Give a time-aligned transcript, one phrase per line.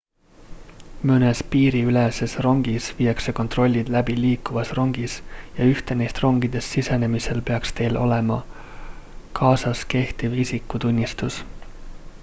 [1.09, 5.19] mõnes piiriüleses rongis viiakse kontrollid läbi liikuvas rongis
[5.59, 8.39] ja ühte neist rongidest sisenemisel peaks teil olema
[9.43, 11.39] kaasas kehtiv isikutunnistus